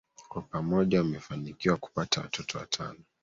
[0.29, 2.99] Kwa pamoja wamefanikiwa kupata watoto watano